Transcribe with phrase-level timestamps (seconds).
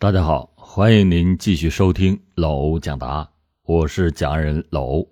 [0.00, 3.30] 大家好，欢迎您继续收听老欧讲答，
[3.64, 5.06] 我是讲人老欧。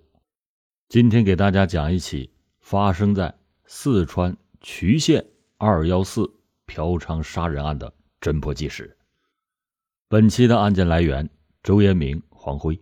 [0.89, 5.27] 今天给大家讲一起发生在四川渠县
[5.59, 6.33] 二幺四
[6.65, 8.97] 嫖娼杀人案的侦破纪实。
[10.09, 11.29] 本期的案件来源：
[11.63, 12.81] 周延明、黄辉。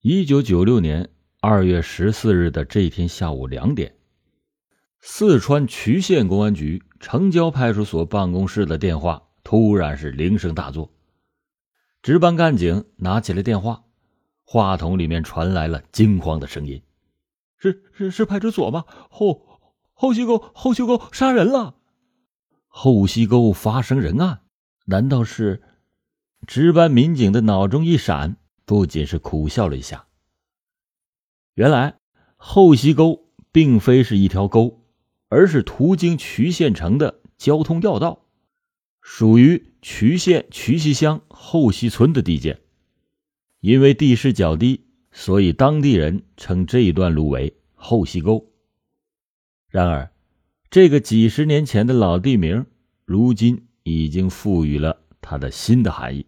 [0.00, 1.10] 一九九六年
[1.40, 3.96] 二月十四日的这一天下午两点，
[5.00, 9.26] 四川渠县公安局城郊派出所办公室的电话。
[9.42, 10.92] 突然是铃声大作，
[12.02, 13.84] 值班干警拿起了电话，
[14.44, 16.82] 话筒里面传来了惊慌的声音
[17.56, 18.84] ：“是是是派出所吗？
[19.08, 19.60] 后
[19.92, 21.74] 后溪沟后溪沟杀人了！
[22.66, 24.40] 后溪沟发生人案？
[24.86, 25.62] 难道是？”
[26.46, 30.06] 值班民警的脑中一闪，不仅是苦笑了一下。
[31.52, 31.98] 原来
[32.36, 34.80] 后溪沟并非是一条沟，
[35.28, 38.24] 而是途经渠县城的交通要道。
[39.00, 42.58] 属于渠县渠溪乡后溪村的地界，
[43.60, 48.46] 因为地势较低，所以当地人称这一段路为后溪沟。
[49.68, 50.12] 然而，
[50.70, 52.66] 这个几十年前的老地名，
[53.04, 56.26] 如今已经赋予了它的新的含义。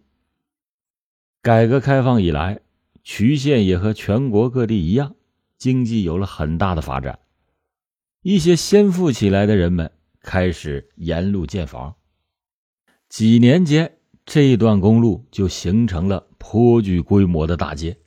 [1.41, 2.61] 改革开放以来，
[3.03, 5.15] 渠县也和全国各地一样，
[5.57, 7.19] 经济有了很大的发展，
[8.21, 11.95] 一些先富起来的人们开始沿路建房。
[13.13, 17.99] 几年间，这段公路就形成了颇具规模的大街。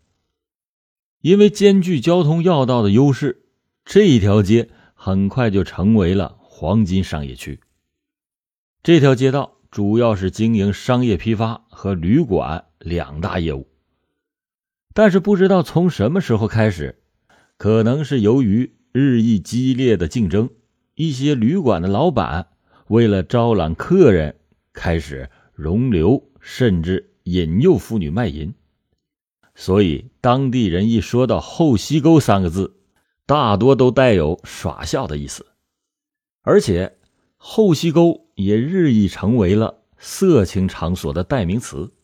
[1.20, 3.44] 因为兼具交通要道的优势，
[3.84, 7.60] 这一条街很快就成为了黄金商业区。
[8.82, 13.68] 这条街道主要是经营商业批发和旅馆两大业务。
[14.92, 16.98] 但是不知道从什么时候开始，
[17.56, 20.50] 可能是由于日益激烈的竞争，
[20.96, 22.48] 一些旅馆的老板
[22.88, 24.40] 为了招揽客人。
[24.76, 28.52] 开始容留，甚至引诱妇女卖淫，
[29.54, 32.76] 所以当地人一说到“后溪沟”三个字，
[33.24, 35.46] 大多都带有耍笑的意思。
[36.42, 36.98] 而且，
[37.36, 41.94] 后溪沟也日益成为了色情场所的代名词。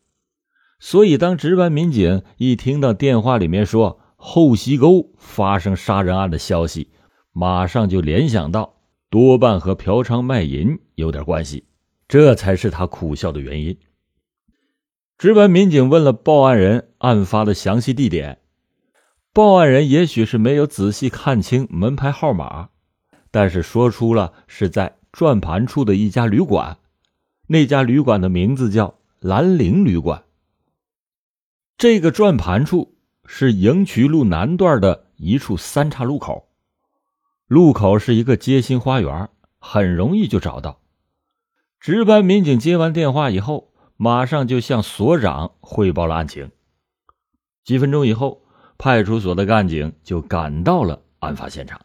[0.80, 6.88] 所以，当值班民警一听到电话里面说“后溪沟发生杀人案”的消息，
[7.32, 8.80] 马上就联想到，
[9.10, 11.66] 多半和嫖娼卖淫有点关系。
[12.12, 13.78] 这才是他苦笑的原因。
[15.16, 18.42] 值班民警问了报案人案发的详细地点，
[19.32, 22.68] 报案人也许是没有仔细看清门牌号码，
[23.30, 26.76] 但是说出了是在转盘处的一家旅馆，
[27.46, 30.24] 那家旅馆的名字叫兰陵旅馆。
[31.78, 32.94] 这个转盘处
[33.24, 36.46] 是营渠路南段的一处三岔路口，
[37.46, 40.81] 路口是一个街心花园，很容易就找到。
[41.82, 46.52] 值班民警接完电话以后，马上就向所长汇报了案情。
[47.64, 48.44] 几分钟以后，
[48.78, 51.84] 派出所的干警就赶到了案发现场。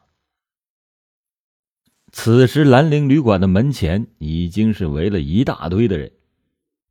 [2.11, 6.11] 此时，兰陵旅馆的门前已经是围了一大堆的人。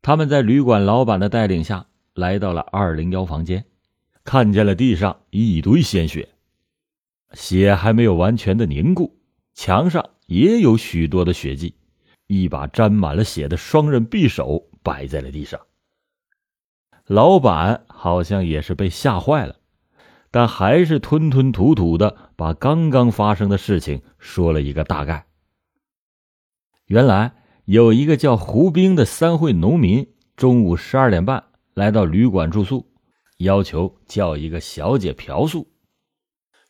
[0.02, 3.66] 他们在旅馆老板的带领下来到了二零幺房间，
[4.24, 6.30] 看见了地上一堆鲜血，
[7.34, 9.16] 血还没有完全的凝固，
[9.54, 11.74] 墙上也有许多的血迹。
[12.26, 15.60] 一把沾满了血的双刃匕首摆在了地上。
[17.06, 19.56] 老板好像也是被吓坏了，
[20.30, 25.26] 但还是吞吞吐吐的把刚刚发生的事情说了一个大概。
[26.86, 27.34] 原来
[27.64, 31.44] 有一个叫胡兵的三会农民，中午十二点半
[31.74, 32.92] 来到旅馆住宿，
[33.38, 35.68] 要求叫一个小姐嫖宿。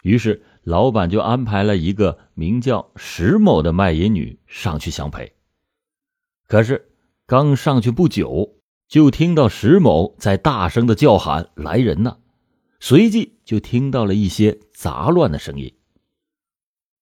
[0.03, 5.36] 于是老板就安排了一个名叫石某的卖淫女上去相陪。
[6.47, 6.93] 可是，
[7.27, 8.57] 刚上去不久，
[8.89, 12.19] 就听到石某在大声的叫喊：“来人呐！”
[12.79, 15.75] 随即就听到了一些杂乱的声音。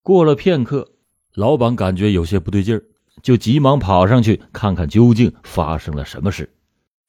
[0.02, 0.92] 过了片刻，
[1.34, 2.84] 老板感觉有些不对劲儿，
[3.22, 6.54] 就急忙跑上去看看究竟发生了什么事。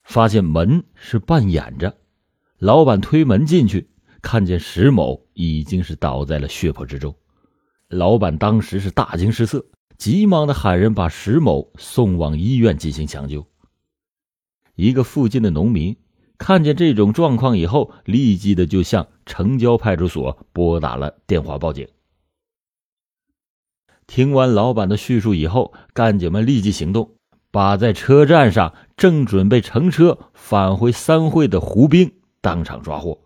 [0.02, 1.96] 发现门是半掩着，
[2.58, 3.88] 老板推门进去，
[4.20, 7.16] 看见石某已经是倒在了血泊之中。
[7.88, 9.64] 老板当时是大惊失色。
[9.98, 13.46] 急忙的喊人把石某送往医院进行抢救。
[14.74, 15.96] 一个附近的农民
[16.38, 21.88] 看见这种状况以后，立即的就向城郊派出所拨打了电话报警。
[24.06, 27.16] 听完老板的叙述以后，干警们立即行动，
[27.50, 33.18] 把在车站上正准备乘车返回三会的胡兵当场抓获。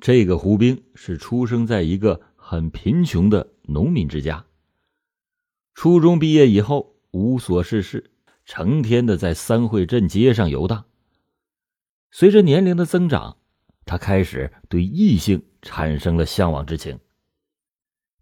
[0.00, 4.44] 这个胡兵是出生在一个很贫穷的农民之家。
[5.76, 8.10] 初中毕业以后无所事事，
[8.46, 10.86] 成天的在三会镇街上游荡。
[12.10, 13.36] 随着年龄的增长，
[13.84, 16.98] 他开始对异性产生了向往之情。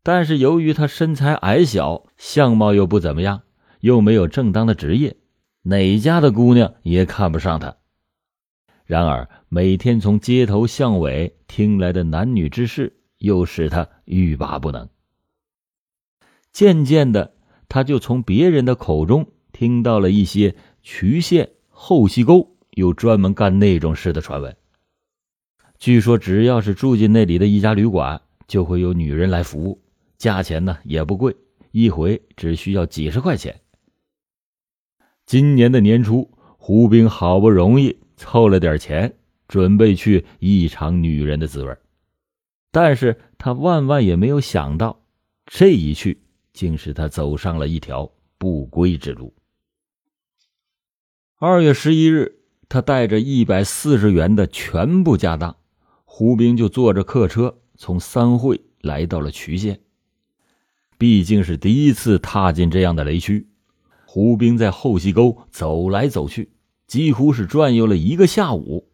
[0.02, 3.42] 但是由于他身材矮小，相貌又不怎么样，
[3.78, 5.16] 又没有正当的职业，
[5.62, 7.76] 哪家的姑娘也看不上他。
[8.84, 14.90] 然而，每天从街头巷尾听来的男女之事，又使他欲罢不能。
[16.52, 17.36] 渐渐的，
[17.68, 24.56] 他就从别人的口中听到了一些渠县后溪沟有专门干那种事的传闻。
[25.78, 29.80] 据说，只要是住进那里的一家旅馆，就会有女人来服务，
[30.16, 31.36] 价钱呢也不贵，
[31.72, 33.60] 一回只需要几十块钱。
[35.26, 37.98] 今年的年初，胡兵好不容易。
[38.16, 39.12] 凑了点钱，
[39.48, 41.76] 准备去一尝女人的滋味，
[42.70, 45.00] 但是他万万也没有想到，
[45.46, 46.22] 这一去
[46.54, 49.34] 竟是他走上了一条不归之路。
[51.36, 52.38] 二月十一日，
[52.70, 55.54] 他带着一百四十元的全部家当，
[56.06, 59.80] 胡兵就坐着客车从三会来到了渠县。
[60.96, 63.46] 毕竟是第一次踏进这样的雷区，
[64.06, 66.52] 胡兵在后溪沟走来走去。
[66.86, 68.90] 几乎是转悠了一个下午。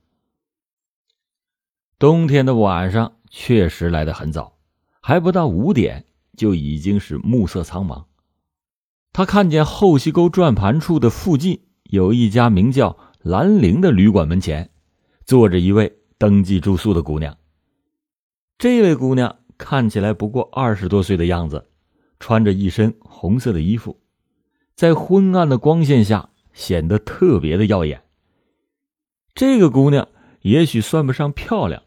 [1.98, 4.56] 冬天的晚上确实来得很早，
[5.00, 8.04] 还不到五点就已经是暮色苍茫。
[9.12, 14.70] 他看见后溪沟转盘处的附近有一家名叫兰陵的旅馆，门前
[15.24, 17.36] 坐着一位登记住宿的姑娘。
[18.58, 21.68] 这位姑娘看起来不过二十多岁的样子，
[22.18, 24.00] 穿着一身红色的衣服，
[24.74, 26.28] 在昏暗的光线下。
[26.52, 28.02] 显得特别的耀眼。
[29.34, 30.08] 这个姑娘
[30.42, 31.84] 也许算不上漂亮，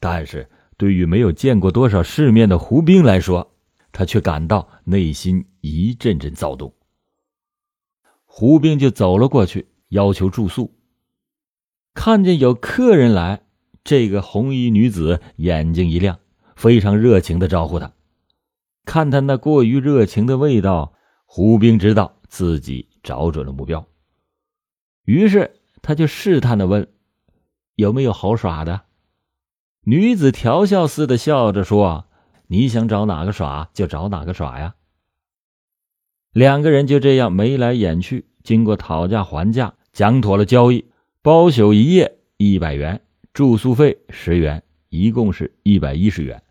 [0.00, 3.51] 但是对于没有见过多少世面的胡兵来说，
[3.92, 6.74] 他却感到内心一阵阵躁动。
[8.24, 10.74] 胡兵就走了过去，要求住宿。
[11.94, 13.42] 看见有客人来，
[13.84, 16.18] 这个红衣女子眼睛一亮，
[16.56, 17.92] 非常热情的招呼他。
[18.84, 20.94] 看他那过于热情的味道，
[21.26, 23.86] 胡兵知道自己找准了目标。
[25.04, 26.88] 于是他就试探的问
[27.76, 28.82] ：“有没有好耍的？”
[29.84, 32.06] 女子调笑似的笑着说
[32.52, 34.74] ：“你想找哪个耍就找哪个耍呀。”
[36.34, 40.84] 两个人就这样眉来眼去，经过讨价还价，讲妥了交易：
[41.22, 43.00] 包宿一夜一百元，
[43.32, 46.42] 住宿费十元，一共是一百一十元。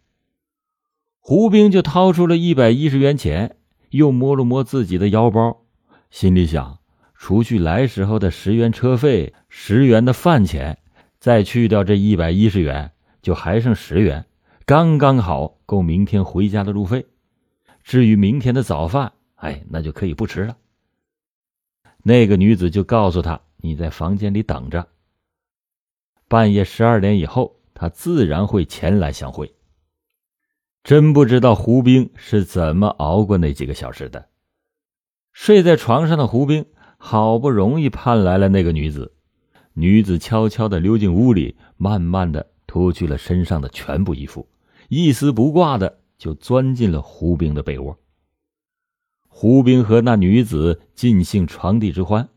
[1.19, 3.57] 胡兵就掏出了一百一十元钱，
[3.91, 5.61] 又摸了摸自己的腰包，
[6.09, 6.79] 心里想。
[7.13, 10.79] 除去来时候的十元车费、十元的饭钱，
[11.19, 14.25] 再去掉这一百一十元，就还剩十元，
[14.65, 17.05] 刚刚好够明天回家的路费。
[17.83, 20.57] 至于明天的早饭，哎，那就可以不吃了。
[22.03, 24.87] 那个女子就告诉他：“你在房间里等着，
[26.27, 29.53] 半夜十二点以后，他自然会前来相会。”
[30.83, 34.29] 真不知道胡兵是怎么熬过那几个小时的。
[35.33, 36.65] 睡在床上的胡兵。
[37.03, 39.15] 好不容易盼来了那个女子，
[39.73, 44.47] 女子悄悄的溜进屋里，慢慢的脱去了身上的全部衣服，
[44.87, 47.99] 一丝不挂的就钻进了胡兵的被窝。
[49.27, 52.29] 胡兵和那女子尽兴床笫之欢，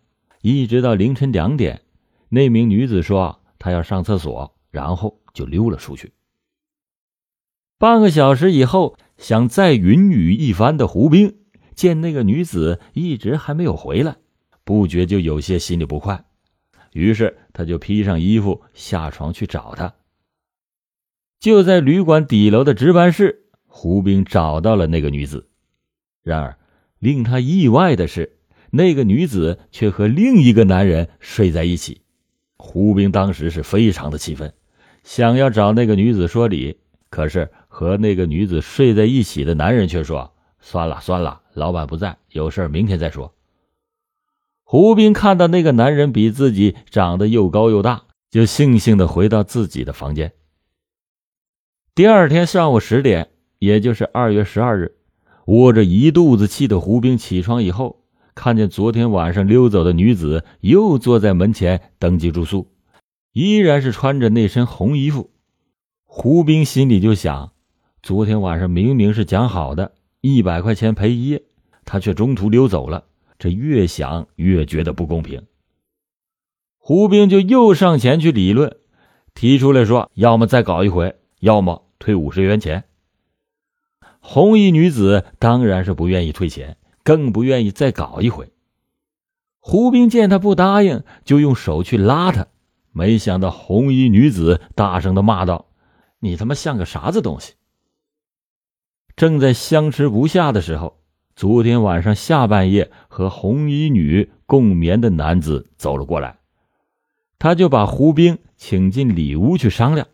[0.43, 1.83] 一直到凌晨两点。
[2.31, 6.13] 那名女子说她要上厕所，然后就溜了出去。
[7.79, 11.37] 半个小时以后，想再云雨一番的胡兵
[11.77, 14.17] 见那个女子一直还没有回来。
[14.65, 16.25] 不觉就有些心里不快，
[16.93, 19.95] 于是他就披上衣服下床去找她。
[21.41, 25.49] 就在旅馆底楼的值班室，胡兵找到了那个女子。
[26.23, 26.57] 然而，
[26.99, 28.39] 令他意外的是，
[28.71, 32.01] 那个女子却和另一个男人睡在一起。
[32.57, 34.55] 胡兵当时是非常的气愤，
[35.03, 36.79] 想要找那个女子说理，
[37.11, 43.35] 可是和那个女子睡在一起的男人却说：“算了算了，老板不在，有事明天再说。”
[44.65, 50.33] 胡兵看到那个男人比自己长得又高又大，就悻悻的回到自己的房间。
[51.97, 53.29] 第二天上午十点，
[53.61, 54.97] 也就是二月十二日，
[55.47, 58.03] 窝着一肚子气的胡兵起床以后，
[58.35, 62.67] 看见昨天晚上溜走的女子又坐在门前登记住宿，
[63.33, 65.31] 依然是穿着那身红衣服。
[66.05, 67.53] 胡兵心里就想：
[68.03, 71.45] 昨天晚上明明是讲好的一百块钱赔一夜，
[71.85, 73.05] 他却中途溜走了。
[73.39, 75.45] 这越想越觉得不公平。
[76.77, 78.79] 胡兵就又上前去理论，
[79.33, 82.85] 提出来说：要么再搞一回，要么退五十元钱。
[84.19, 88.51] 红衣女子当然是不愿意退钱，更不愿意再搞一回。
[89.61, 92.47] 胡兵见他不答应，就用手去拉他。
[92.93, 95.67] 没想到红衣女子大声的骂道
[96.21, 97.53] ：“你他妈像个啥子东西！”
[99.15, 100.99] 正在相持不下的时候，
[101.37, 106.39] 昨天晚上下半夜和红衣女共眠的男子走了过来，
[107.39, 110.07] 他就把胡兵请进里屋去商量。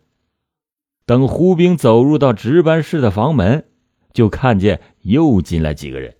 [1.11, 3.65] 等胡兵走入到值班室的房门，
[4.13, 6.15] 就看见又进来几个人。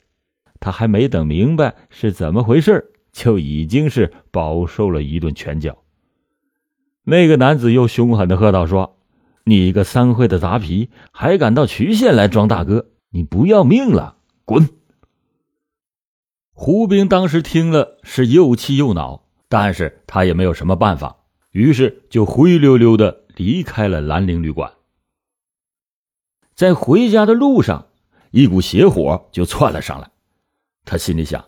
[0.59, 5.77] 他还没等明白是怎么回事，就已经是饱受了一顿拳脚。
[7.05, 8.97] 那个男子又凶狠的喝道：“说，
[9.45, 12.87] 你一个三会的杂皮，还敢到渠县来装大哥？
[13.11, 14.17] 你不要命了？
[14.43, 14.67] 滚！”
[16.51, 21.15] 胡兵当时听了是又气又恼，但是他也没有什么办法，
[21.51, 24.69] 于是就灰溜溜的离开了兰陵旅馆。
[26.55, 27.87] 在回家的路上，
[28.31, 30.11] 一股邪火就窜了上来。
[30.85, 31.45] 他心里想：“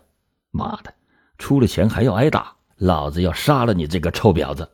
[0.50, 0.94] 妈的，
[1.38, 4.70] 出了钱还要挨打，老子要杀了你这个臭婊子！”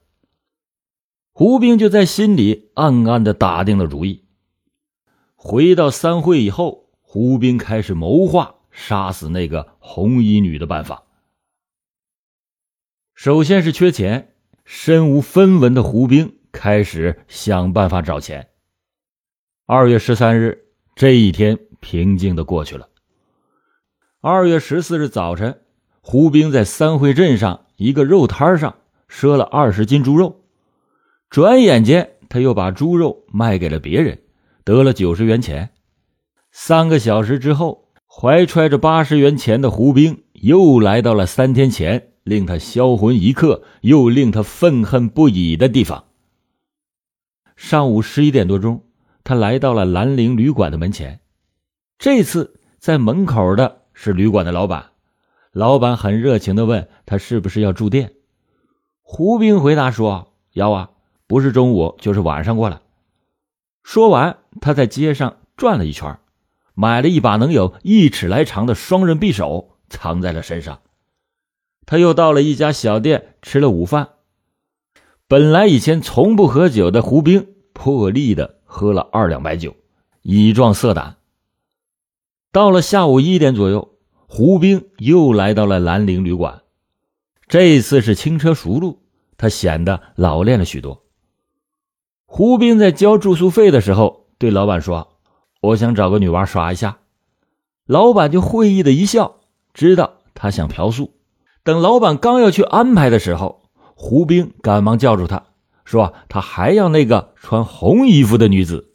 [1.32, 4.26] 胡兵就在心里暗暗的打定了主意。
[5.34, 11.04] 回到三会以后，胡兵开始谋划杀死那个红衣女的办法。
[13.14, 14.34] 首先是缺钱，
[14.66, 18.49] 身无分文的胡兵开始想办法找钱。
[19.72, 20.64] 二月十三日，
[20.96, 22.88] 这一天平静的过去了。
[24.20, 25.60] 二月十四日早晨，
[26.00, 30.40] 胡兵在三汇镇上一个肉摊上赊了二十斤猪肉，
[31.28, 34.18] 转眼间他又把猪肉卖给了别人，
[34.64, 35.70] 得了九十元钱。
[36.50, 46.06] 三个小时之后，怀揣着八十元钱的胡兵又来到了三天前令他销魂一刻又令他愤恨不已的地方。
[47.54, 48.82] 上午十一点多钟。
[49.24, 51.20] 他来到了兰陵旅馆的门前，
[51.98, 54.90] 这次在门口的是旅馆的老板。
[55.52, 58.12] 老板很热情的问他是不是要住店。
[59.02, 60.90] 胡兵回答说：“要啊，
[61.26, 62.80] 不是中午就是晚上过来。”
[63.82, 66.18] 说完，他在街上转了一圈，
[66.74, 70.80] 买了一把能有一尺来长的双刃匕首，藏在了身上。
[71.84, 74.10] 他又到了一家小店吃了午饭。
[75.26, 78.59] 本来以前从不喝酒的胡兵破例的。
[78.70, 79.74] 喝了二两白酒，
[80.22, 81.16] 以壮色胆。
[82.52, 83.96] 到了下午一点左右，
[84.28, 86.62] 胡兵又来到了兰陵旅馆，
[87.48, 89.00] 这次是轻车熟路，
[89.36, 91.02] 他显得老练了许多。
[92.26, 95.16] 胡兵在交住宿费的时候，对老板说
[95.60, 96.98] ：“我想找个女娃耍一下。”
[97.86, 99.40] 老板就会意的一笑，
[99.74, 101.12] 知道他想嫖宿。
[101.64, 103.62] 等老板刚要去安排的时候，
[103.96, 105.49] 胡兵赶忙叫住他。
[105.90, 108.92] 说他还要那个穿红衣服的女子。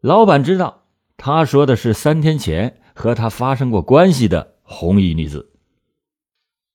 [0.00, 0.82] 老板知道
[1.16, 5.52] 他说的是三天前和他发生过关系的红衣女子。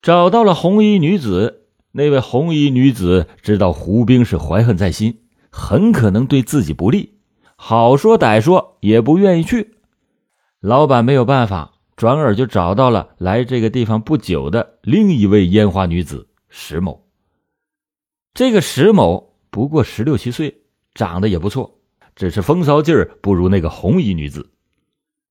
[0.02, 7.18] 找到了红衣女子，那位红衣女子知道胡兵是怀恨在心，很可能对自己不利，
[7.58, 9.76] 好说歹说也不愿意去。
[10.62, 17.05] 老板没有办法，转而就找到了来这个地方不久的另一位烟花女子石某。
[18.36, 20.64] 这个石某不过十六七岁，
[20.94, 21.80] 长得也不错，
[22.18, 24.52] 只是风骚劲儿不如那个红衣女子。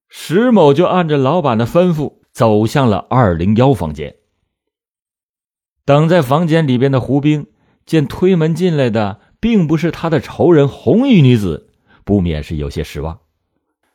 [0.09, 4.17] 石某就按着老板的吩咐走向了二零幺房间。
[5.85, 7.49] 等在房间里边的胡兵
[7.85, 11.69] 见推门进来的并不是他的仇人红衣女子，
[12.05, 13.21] 不免是有些失望。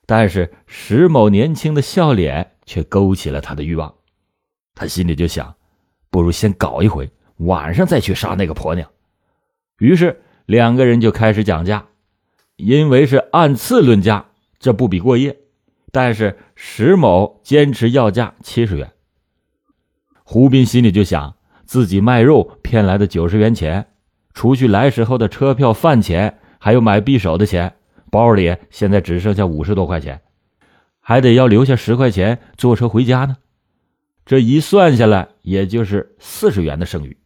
[0.06, 3.92] 但是石某年轻的笑脸却勾起了他的欲望，
[4.76, 5.56] 他心里就想，
[6.12, 8.88] 不如先搞一回，晚上再去杀那个婆娘。
[9.80, 11.88] 于是两个人就开始讲价，
[12.56, 14.28] 因为是按次论价，
[14.60, 15.38] 这不比过夜。
[15.92, 18.92] 但是石某坚持要价七十元。
[20.24, 23.88] 胡斌心里就想，自己卖肉骗来的九十元钱，
[24.34, 27.74] 除去来时候的车票、饭钱，还有买匕首的钱，
[28.12, 30.22] 包里现在只剩下五十多块钱，
[31.00, 33.38] 还得要留下十块钱坐车回家呢。
[34.26, 37.18] 这一算下来，也就是四十元的剩余，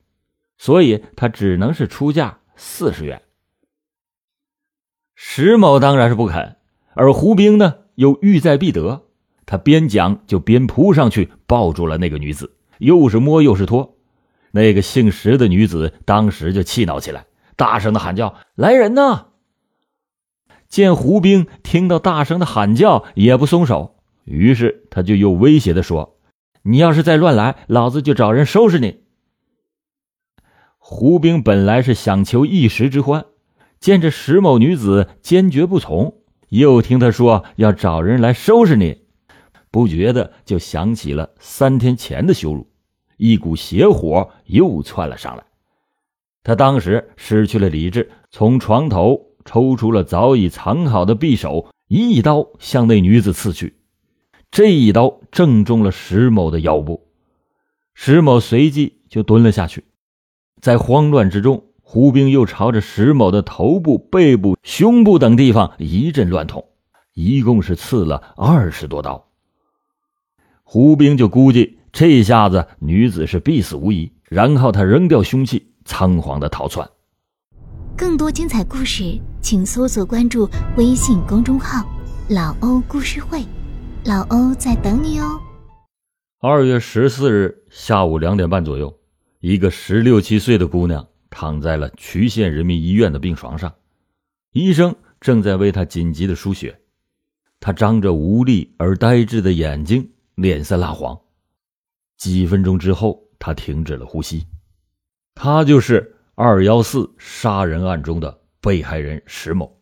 [0.57, 2.37] 所以他只能是出价。
[2.55, 3.21] 四十元，
[5.15, 6.57] 石某当然是不肯，
[6.93, 9.03] 而胡兵呢又欲在必得，
[9.45, 13.97] 他边讲就边扑上去抱住了那个女子，又是摸又是拖。
[14.51, 19.27] 那个姓石的女子当时就气恼起来，大声的喊叫：“来人呐！”
[20.69, 23.95] 见胡兵听到大声的喊叫也不松手，
[24.25, 26.19] 于是他就又威胁的说
[26.63, 29.02] ：“你要是再乱来，老子就找人收拾你。”
[30.85, 33.25] 胡兵本来是想求一时之欢，
[33.79, 36.17] 见这石某女子坚决不从，
[36.49, 38.97] 又听他说要找人来收拾你，
[39.71, 42.67] 不觉得就想起了三天前的羞辱，
[43.15, 45.45] 一股邪火又窜了上来。
[46.43, 53.77] 他当时失去了理智，从床头抽出了早已藏好的匕首，一刀向那女子刺去。
[54.51, 57.07] 这一刀正中了石某的腰部，
[57.93, 59.85] 石某随即就蹲了下去。
[60.63, 66.63] 在慌乱之中，胡兵又朝着石某的头部、背部、胸部等地方一阵乱捅，
[67.13, 69.27] 一共是刺了二十多刀。
[70.63, 75.73] 胡兵就估计这下子女子是必死无疑，然后他扔掉凶器。
[75.83, 76.89] 仓皇的逃窜。
[77.97, 81.85] 更多精彩故事，请搜索关注微信公众号
[82.31, 83.43] “老欧故事会”，
[84.07, 85.41] 老欧在等你哦。
[86.39, 88.97] 二月十四日下午两点半左右，
[89.45, 93.75] 一个十六七岁的姑娘躺在了渠县人民医院的病床上，
[94.53, 96.79] 医生正在为她紧急的输血。
[97.59, 101.19] 她张着无力而呆滞的眼睛，脸色蜡黄。
[102.15, 104.47] 几分钟之后，她停止了呼吸。
[105.35, 109.77] 他就是二幺四杀人案中的被害人石某。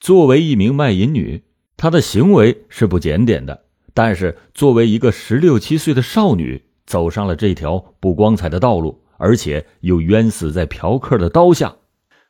[0.00, 1.44] 作为一名卖淫女，
[1.76, 3.66] 她的行为是不检点的。
[3.92, 11.76] 但是，作为一个十六七岁的少女，走上了这条不光彩的道路，而且又冤死在嫖客的刀下，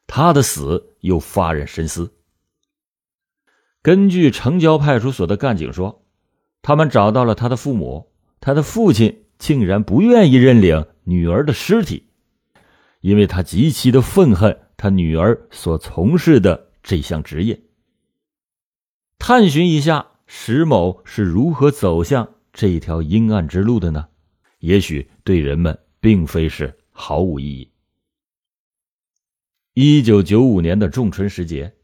[0.09, 2.13] 他的死又发人深思。
[3.83, 6.05] 根据城郊派出所的干警说，
[6.61, 8.11] 他们找到了他的父母，
[8.41, 10.85] 他的父亲竟然不愿意认领。
[11.05, 12.11] 女儿的尸体，
[13.01, 17.63] 因为他极其的愤恨他女儿所从事的这项职业。
[19.19, 24.09] 探寻一下石某是如何走向这条阴暗之路的呢？
[24.59, 27.71] 也许对人们并非是毫无意义。
[29.75, 31.75] 一九九五年的仲春时节，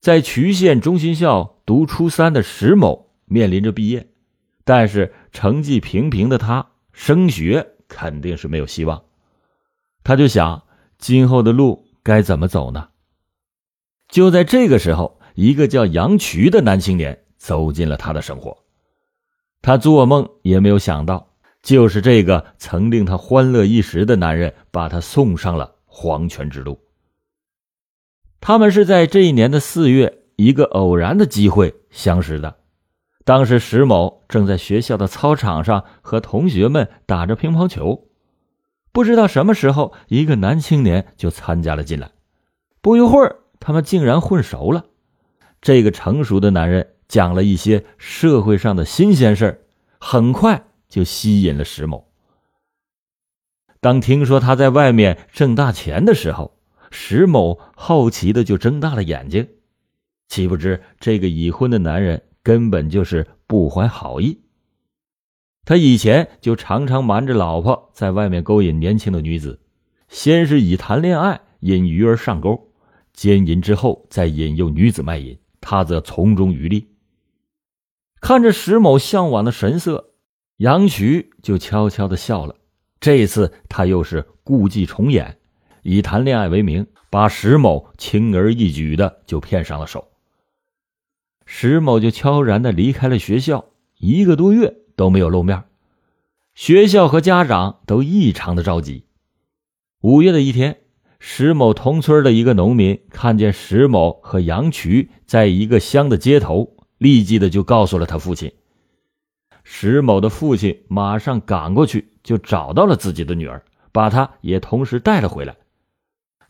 [0.00, 4.08] 在渠县中心校读初三的石某面临着毕业，
[4.64, 7.68] 但是成绩平平的他升学。
[7.94, 9.04] 肯定是没有希望，
[10.02, 10.62] 他就想
[10.96, 12.88] 今后的路该怎么走呢？
[14.08, 18.64] 就在这个时候，一个叫杨渠的男青年走进了他的生活。
[19.60, 21.31] 他做梦也没有想到，
[21.62, 26.80] 就是这个曾令他欢乐一时的男人，把他送上了黄泉之路。
[28.40, 32.56] 他们是在这一年的四月，一个偶然的机会相识的。
[33.24, 38.08] 当时石某正在学校的操场上和同学们打着乒乓球，
[38.90, 42.10] 不知道什么时候，一个男青年就参加了进来。
[42.80, 44.86] 不一会儿，他们竟然混熟了。
[45.60, 49.64] 这个成熟的男人讲了一些社会上的新鲜事
[50.00, 52.12] 很快就吸引了石某。
[53.80, 56.58] 当听说他在外面挣大钱的时候，
[56.90, 59.48] 石某好奇的就睁大了眼睛，
[60.28, 62.22] 岂不知这个已婚的男人。
[62.44, 64.40] 根本就是不怀好意。
[65.64, 69.60] 他以前就常常瞒着老婆在外面勾引年轻的女子，
[70.08, 72.72] 先是以谈恋爱引鱼儿上钩，
[73.12, 76.88] 奸淫之后再引诱女子卖淫，他则从中渔利。
[78.20, 80.11] 看着石某向往的神色，
[80.62, 82.54] 杨渠就悄悄的笑了。
[83.00, 85.38] 这一次他又是故伎重演，
[85.82, 90.06] 以谈恋爱为名，把石某轻而易举的就骗上了手。
[91.44, 93.64] 石某就悄然的离开了学校，
[93.98, 95.64] 一个多月都没有露面。
[96.54, 99.06] 学校和家长都异常的着急。
[100.00, 100.78] 五月的一天，
[101.18, 108.52] 石某同村的一个农民看见石某和杨渠在一个乡的街头，立即的就告诉了他父亲。
[109.64, 115.56] 石某的父亲马上赶过去，就找到了自己的女儿，把她也同时带了回来。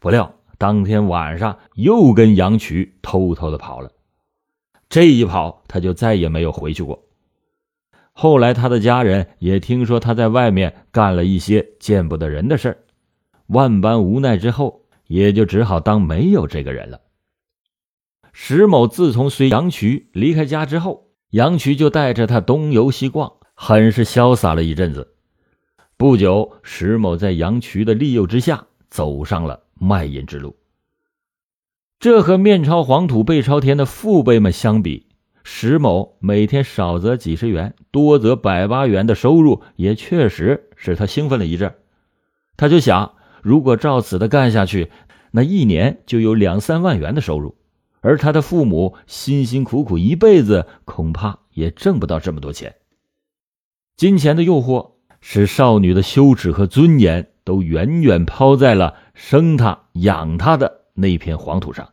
[0.01, 3.91] 不料当天晚上又跟杨渠偷偷的跑了。
[4.89, 7.03] 这一跑，他就再也没有回去过。
[8.13, 12.85] 后来，他的家人也听说他在外面干了一些见不得人的事，
[13.47, 17.01] 万般无奈之后，也就只好当没有这个人了。
[18.35, 25.15] 石某自从随杨渠离开家之后，杨渠就带着他东游西逛，很是潇洒了一阵子。
[25.97, 30.55] 不久，石某在杨渠的利诱之下，走上了卖淫之路。
[31.99, 35.07] 这和面朝黄土背朝天的父辈们相比，
[35.43, 41.75] 石某每天少则几十元，多则百八元的收入，也确实使他兴奋了一阵。
[42.59, 44.91] 他就想，如果照此的干下去，
[45.31, 47.57] 那一年就有两三万元的收入，
[48.03, 52.75] 而他的父母辛辛苦苦一辈子，恐怕也挣不到这么多钱。
[53.97, 60.83] 金钱的诱惑使少女的羞耻和尊严都远远抛在了生她养她的。
[60.95, 61.91] 那片黄土上。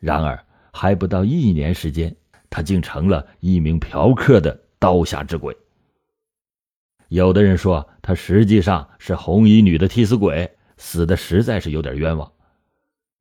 [0.00, 2.16] 然而，还不到一年时间，
[2.50, 5.56] 他竟成了一名嫖客的刀下之鬼。
[7.08, 12.32] 有的人说他实际上是红衣女的替死鬼，死的实在是有点冤枉。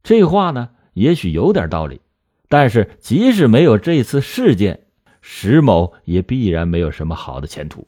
[0.01, 2.01] 这话呢，也许有点道理，
[2.49, 4.87] 但是即使没有这次事件，
[5.21, 7.87] 石某也必然没有什么好的前途。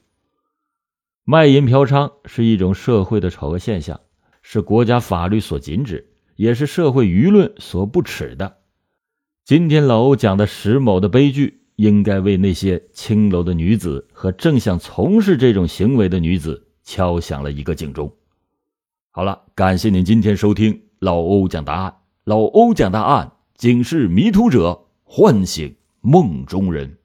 [1.24, 4.00] 卖淫嫖娼是一种社会的丑恶现象，
[4.44, 8.58] 是国家法律所禁止，也是社会舆论所不耻的。
[9.44, 18.16] 今天老欧讲的石某的悲剧，应该为那些青楼的女子和正想从事这种行为的女子敲响了一个警钟。
[19.10, 21.99] 好了，感谢您今天收听老欧讲答案。
[22.30, 26.99] 老欧讲大案，警示迷途者，唤醒梦中人。